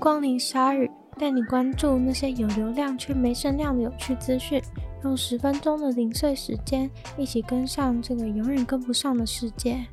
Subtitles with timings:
[0.00, 4.58] 光临鲨鱼，带你关注那些有流量却没声量的有趣资讯。
[5.04, 9.84] 用十分钟的零碎时间，一起跟上这个永远跟不上的世界。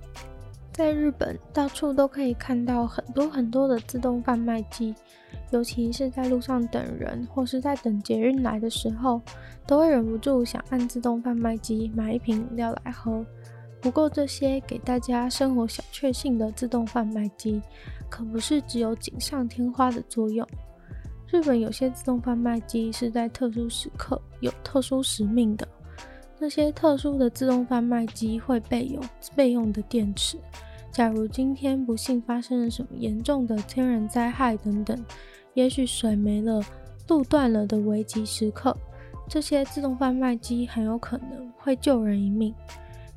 [0.72, 4.96] 在日本，到处都可以看到很多很多的自动贩卖机，
[5.52, 9.22] 尤其是在路上等人或是在等捷运来的时候，
[9.66, 13.26] 都会忍不住想按自动贩卖机买一瓶饮料来喝。
[13.88, 17.62] 不过，这些给大家生活小确幸的自动贩卖机，
[18.10, 20.46] 可不是只有锦上添花的作用。
[21.32, 25.66] 日本有些自动贩卖机是在特殊时刻有特殊使命的，
[26.38, 29.00] 那些特殊的自动贩卖机会备有
[29.38, 30.38] 备用的电池。
[30.92, 35.02] 假如今天不幸发生了什么严重的天然灾害等等，
[35.54, 36.62] 也许水没了、
[37.08, 38.76] 路断了的危急时刻，
[39.30, 42.54] 这些自动贩卖机很有可能会救人一命。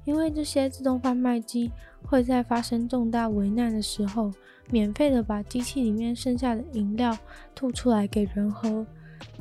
[0.05, 1.71] 因为这些自动贩卖机
[2.03, 4.33] 会在发生重大危难的时候，
[4.71, 7.17] 免费的把机器里面剩下的饮料
[7.55, 8.87] 吐出来给人喝。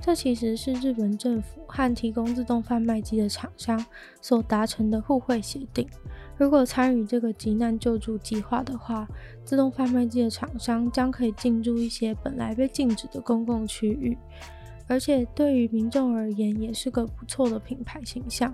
[0.02, 3.85] 这其实是日本政府和提供自动贩卖机的厂商
[4.21, 5.87] 所达成的互惠协定。
[6.37, 9.07] 如果参与这个急难救助计划的话，
[9.45, 14.17] 自动贩卖机的厂商将可以进驻一些本来被禁止的公共区域。
[14.89, 18.51] 而且对于民众而言，也是个不错的品牌形象。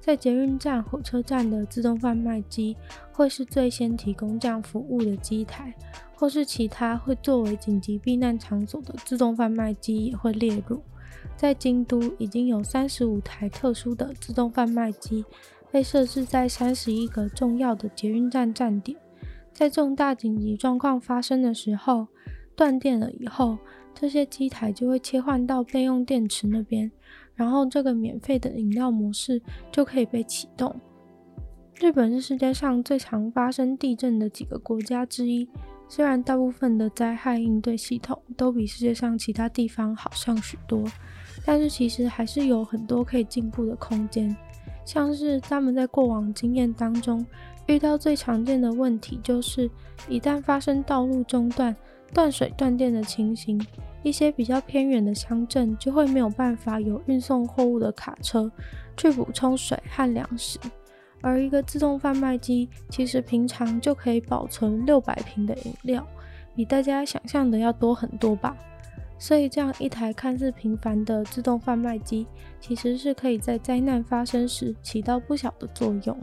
[0.00, 2.76] 在捷运站、火车站的自动贩卖机
[3.12, 5.72] 会是最先提供这样服务的机台，
[6.16, 10.82] 或是其他会作为紧急避难场所的自动贩卖机也会列入。
[11.36, 15.24] 在京都，已经有三十五台特殊的自动贩卖机
[15.70, 18.98] 被设置在三十一个重要的捷运站站点，
[19.52, 22.08] 在重大紧急状况发生的时候，
[22.56, 23.58] 断电了以后。
[24.00, 26.88] 这些机台就会切换到备用电池那边，
[27.34, 30.80] 然后这个免费的饮料模式就可以被启动。
[31.80, 35.48] 日本是世界上最常发生地震的几个国家之一，
[35.88, 40.84] 虽然大部分的灾害应对系统都比世界上其他地方好上许多，
[41.44, 44.36] 但是其实还是有很多可以进步的空间。
[44.84, 47.26] 像是他们在过往经验当中
[47.66, 49.68] 遇到最常见的问题，就是
[50.08, 51.74] 一旦发生道路中断、
[52.12, 53.60] 断水断电的情形。
[54.04, 58.50] 一些比较偏远的乡镇就会没有办法有运送货物的卡车
[58.96, 60.56] 去补充水和粮食，
[61.20, 66.06] 而一个自动贩卖机其实平常就可以保存六百瓶的饮料，
[66.54, 68.56] 比大家想象的要多很多吧。
[69.18, 72.24] 所以这样一台看似平凡的自动贩卖机，
[72.60, 76.16] 其实是可以在灾难发生时起到不小的作用。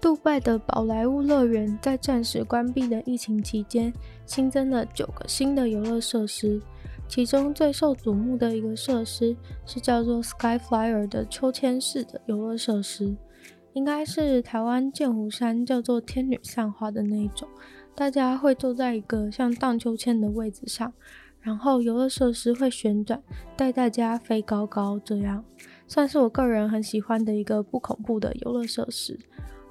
[0.00, 3.92] 杜拜的宝莱坞乐园在暂时关闭的疫情期间，
[4.24, 6.60] 新增了九个新的游乐设施。
[7.06, 13.14] 其中最受瞩目的一个设施是叫做 Sky Flyer 的秋千式的游乐设施，
[13.74, 17.46] 应该是台湾剑湖山叫做天女散花的那一种。
[17.94, 20.90] 大家会坐在一个像荡秋千的位置上，
[21.40, 23.22] 然后游乐设施会旋转，
[23.54, 25.44] 带大家飞高高，这样
[25.86, 29.18] 算是我个人很喜欢的一个不恐怖的游乐设施。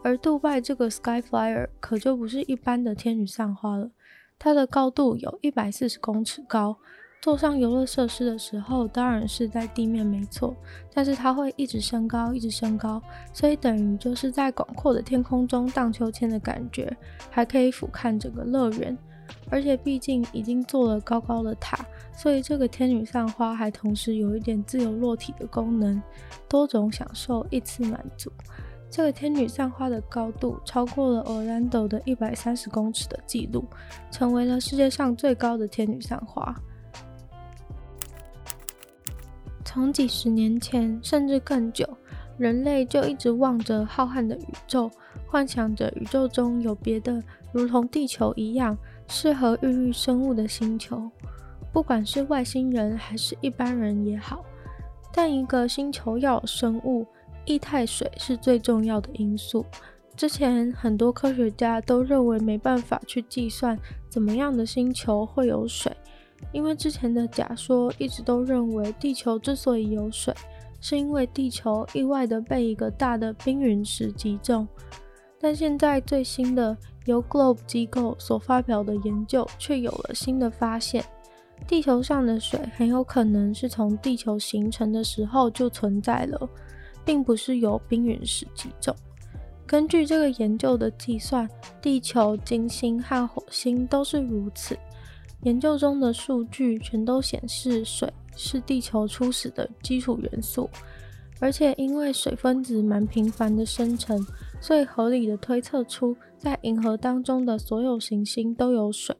[0.03, 3.91] 而杜拜这个 Sky Flyer 可就不是一般的天女散花了，
[4.37, 6.77] 它的高度有一百四十公尺高。
[7.21, 10.55] 坐上游乐设施的时候，当然是在地面没错，
[10.93, 13.01] 但是它会一直升高，一直升高，
[13.33, 16.95] 所以等于就是在广阔的天空中荡秋千的感觉，
[17.29, 18.97] 还可以俯瞰整个乐园。
[19.51, 26.01] 而且毕竟已经做了高高的塔，所以这个天女散花还同时有一点自由落体的功能，
[26.47, 28.31] 多种享受一次满足。
[28.91, 33.63] 这个天女散花的高度超过了 Orlando 的一百三十公尺的纪录，
[34.09, 36.55] 成为了世界上最高的天女散花。
[39.63, 41.87] 从几十年前，甚至更久，
[42.37, 44.89] 人类就一直望着浩瀚的宇宙，
[45.27, 47.21] 幻想着宇宙中有别的
[47.51, 48.75] 如同地球一样
[49.07, 51.11] 适合孕育生物的星球，
[51.71, 54.43] 不管是外星人还是一般人也好。
[55.13, 57.05] 但一个星球要有生物，
[57.45, 59.65] 液态水是最重要的因素。
[60.15, 65.95] 之前很多科学家都认为没办法去计算怎么样的星球会有水，
[66.51, 70.33] 因为之前的假说一直都认为地球之所以有水，
[70.81, 74.67] 是因为地球意外的被一个大的冰陨石击中。
[75.39, 76.75] 但现在最新的
[77.05, 81.01] 由 GLOBE 机构所发表的研究却有了新的发现：
[81.65, 86.49] 地球上的水很有可能是从地球形成的时候就存在了。
[87.09, 88.95] 并不是由冰陨石击中。
[89.65, 91.49] 根据这个研究的计算，
[91.81, 94.77] 地球、金星和火星都是如此。
[95.41, 100.69] 研究中的数据全都显示水是地球初始的基础元素，
[101.39, 104.23] 而且因为水分子蛮频繁的生成，
[104.61, 109.15] 所以合理的推测出在银河当中的所有行星都有水。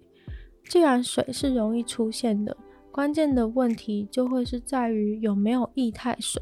[0.66, 2.56] 既然水是容易出现的，
[2.92, 6.40] 关键的问题就会是在于有没有液态水。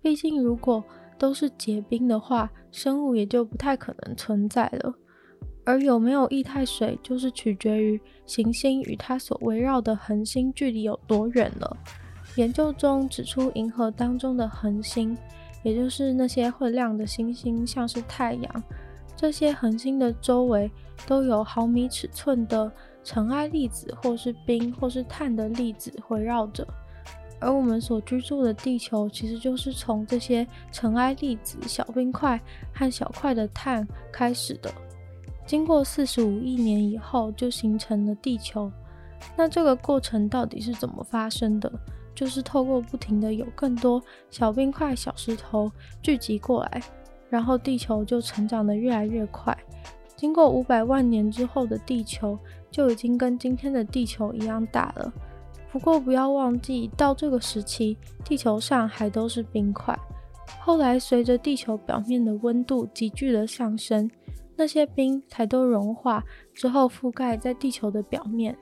[0.00, 0.82] 毕竟，如果
[1.18, 4.94] 都是结冰的话，生物也就不太可能存在了。
[5.64, 11.76] 而有没有液态水，就是取决于行星与它所围绕的恒星距离有多远了。
[12.36, 15.14] 研究中指出，银河当中的恒星，
[15.62, 18.62] 也就是那些会亮的星星，像是太阳，
[19.16, 20.70] 这些恒星的周围
[21.06, 22.72] 都有毫米尺寸的
[23.02, 26.66] 尘埃粒子，或是冰，或是碳的粒子围绕着。
[27.40, 32.40] 而我们所居住的地球，其实就是从这些尘埃粒子、小冰块
[32.72, 34.72] 和小块的碳开始的。
[35.46, 38.70] 经过四十五亿年以后，就形成了地球。
[39.36, 41.72] 那这个过程到底是怎么发生的？
[42.14, 45.70] 就是透过不停的有更多小冰块、小石头
[46.02, 46.82] 聚集过来，
[47.30, 49.56] 然后地球就成长得越来越快。
[50.16, 52.36] 经过五百万年之后的地球，
[52.72, 55.12] 就已经跟今天的地球一样大了。
[55.70, 59.96] 不过不要忘记，到这个时期，地球上还都是冰块。
[60.60, 64.10] 后来随着地球表面的温度急剧的上升，
[64.56, 66.24] 那些冰才都融化
[66.54, 68.56] 之后覆盖在地球的表面。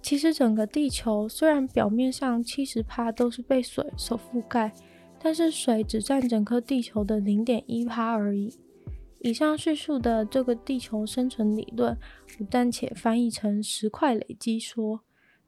[0.00, 4.72] 其实整个地球虽然表面上七十趴都是被水所覆盖，
[5.20, 8.56] 但是水只占整颗地球的零点一趴而已。
[9.20, 11.96] 以上叙述的这个地球生存理论，
[12.40, 15.00] 我暂且翻译成石块累积说。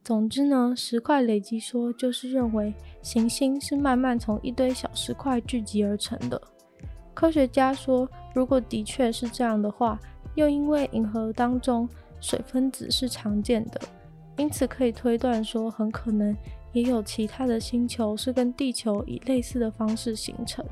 [0.05, 6.39] 总之呢，石块累积说就是认为行星是慢慢从一堆小石块聚集而成的。
[7.15, 9.99] 科学家说，如果的确是这样的话，
[10.35, 11.89] 又因为银河当中
[12.21, 13.81] 水分子是常见的，
[14.37, 16.37] 因此可以推断说，很可能
[16.75, 20.63] 也有其他的星球是跟地球以类似的方式形成，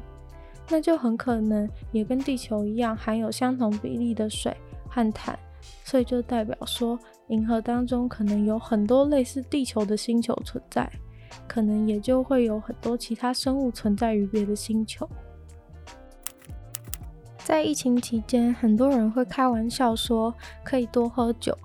[0.69, 4.55] 那就很可能也跟地球一样含有相同比例的水
[4.91, 5.39] 和碳。
[5.85, 6.99] 所以就代表说，
[7.33, 10.87] 银河当中可能有很多类似地球的星球存在，
[11.49, 15.09] 可能也就会有很多其他生物存在于别的星球。
[17.39, 20.33] 在疫情期间，很多人会开玩笑说
[20.63, 21.57] 可以多喝酒，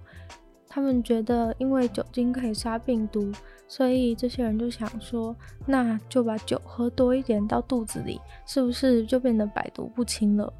[0.69, 3.30] 他们觉得因为酒精可以杀病毒，
[3.68, 5.36] 所以这些人就想说，
[5.66, 10.52] 那就把酒喝多一点到肚子里，是不是就变得百毒不侵了？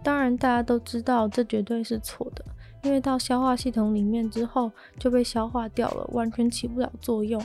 [0.00, 2.44] 当然，大家都知道这绝对是错的。
[2.84, 7.44] 因为到消化系统里面之后就被消化掉了，完全起不了作用。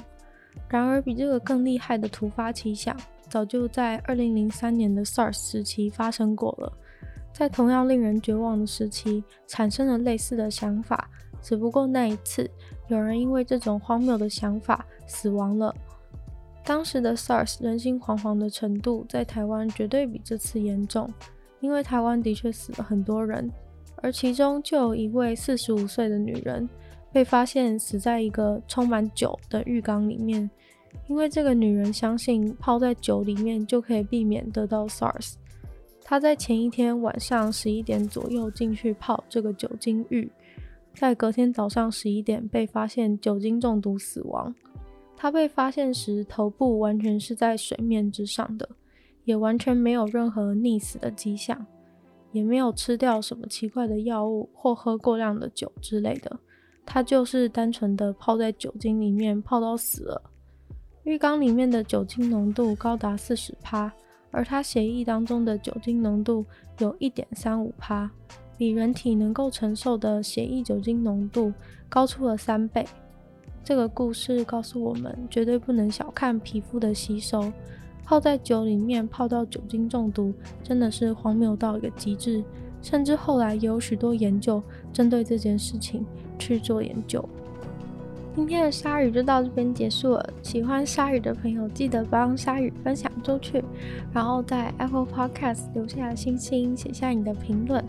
[0.68, 2.96] 然而，比这个更厉害的突发奇想，
[3.30, 6.72] 早就在2003年的 SARS 时期发生过了。
[7.32, 11.10] 在同样令人绝望的时期，产生了类似的想法，
[11.42, 12.50] 只不过那一次
[12.90, 15.74] 有人因为这种荒谬的想法死亡了。
[16.66, 21.10] 当时的 SARS 人心惶惶的程度，在台湾绝对比这次严重，
[21.62, 23.50] 因为台湾的确死了很多人。
[24.02, 26.68] 而其中就有一位四十五岁的女人
[27.12, 30.50] 被发现死在一个充满酒的浴缸里面，
[31.08, 35.34] 因为这个女人相信泡在酒里面就可以避免得到 SARS。
[36.04, 40.32] 她在前一天晚上十一点左右进去泡这个酒精浴，
[40.96, 44.54] 在隔天早上十一点被发现酒精中毒死亡。
[45.16, 48.70] 她被发现时头部完全是在水面之上的，
[49.26, 51.66] 也完全没有任何溺死的迹象。
[52.32, 56.40] 也没有吃掉什么奇怪的药物或喝过量的酒之类的，
[56.86, 60.22] 他就是单纯的泡在酒精里面泡到死了。
[61.04, 63.92] 浴缸里面的酒精浓度高达四十帕，
[64.30, 66.46] 而他血液当中的酒精浓度
[66.78, 68.12] 有一点三五帕，
[68.58, 71.52] 比人体能够承受的血液酒精浓度
[71.88, 72.86] 高出了三倍。
[73.64, 77.52] 这个故事告诉我们，绝对不能小看皮肤的吸收。
[78.10, 82.44] 泡在酒里面泡到酒精中毒，真的是荒谬到一个极致。
[82.82, 86.04] 甚至后来也有许多研究针对这件事情
[86.40, 87.24] 去做研究。
[88.36, 90.30] 今天的鲨鱼就到这边结束了。
[90.42, 93.64] 喜欢鲨鱼的朋友，记得帮鲨鱼分享出去，
[94.12, 97.86] 然后在 Apple Podcast 留下星星，写下你的评论。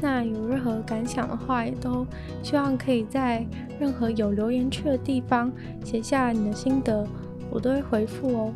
[0.00, 2.06] 那有任何感想的话，也都
[2.42, 3.46] 希望可以在
[3.78, 5.52] 任何有留言区的地方
[5.84, 7.06] 写下你的心得，
[7.50, 8.54] 我都会回复哦。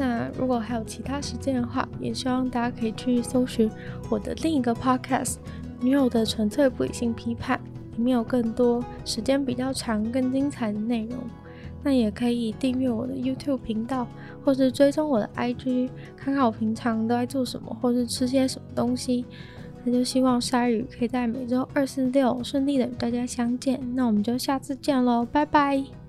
[0.00, 3.70] 那如果还有其他时间的话，也希望大家可以去搜寻
[4.08, 5.34] 我的另一个 podcast
[5.82, 7.60] 《女友的纯粹不理性批判》，
[7.98, 11.18] 里面有更多时间比较长、更精彩的内容。
[11.82, 14.06] 那也可以订阅我的 YouTube 频道，
[14.42, 19.26] 或是追踪我的 IG，看看我平常都在做什么，或是吃些什么东西。
[19.84, 23.78] 那就希望鲨鱼可以在每周二、四、六顺利的与大家相见。
[23.94, 25.99] 那我们就下次见喽，拜拜。